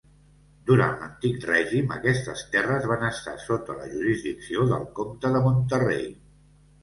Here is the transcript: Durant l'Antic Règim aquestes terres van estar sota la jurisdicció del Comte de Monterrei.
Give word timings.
Durant 0.69 0.93
l'Antic 1.01 1.35
Règim 1.49 1.91
aquestes 1.97 2.41
terres 2.55 2.87
van 2.91 3.05
estar 3.09 3.35
sota 3.43 3.75
la 3.81 3.89
jurisdicció 3.93 4.65
del 4.71 4.87
Comte 5.01 5.31
de 5.37 5.43
Monterrei. 5.49 6.09